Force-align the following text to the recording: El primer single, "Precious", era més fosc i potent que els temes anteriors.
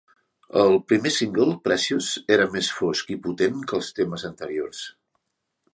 El 0.61 0.71
primer 0.91 1.11
single, 1.15 1.51
"Precious", 1.67 2.09
era 2.37 2.49
més 2.57 2.71
fosc 2.79 3.13
i 3.17 3.21
potent 3.27 3.61
que 3.73 3.79
els 3.81 3.95
temes 4.01 4.27
anteriors. 4.33 4.85